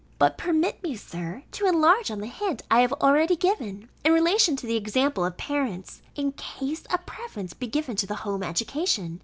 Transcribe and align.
But 0.17 0.35
permit 0.35 0.81
me, 0.81 0.95
Sir, 0.95 1.43
to 1.51 1.67
enlarge 1.67 2.09
on 2.09 2.21
the 2.21 2.25
hint 2.25 2.63
I 2.71 2.81
have 2.81 2.91
already 2.93 3.35
given, 3.35 3.87
in 4.03 4.11
relation 4.13 4.55
to 4.55 4.65
the 4.65 4.75
example 4.75 5.23
of 5.23 5.37
parents, 5.37 6.01
in 6.15 6.31
case 6.31 6.85
a 6.89 6.97
preference 6.97 7.53
be 7.53 7.67
given 7.67 7.95
to 7.97 8.07
the 8.07 8.15
home 8.15 8.41
education. 8.41 9.19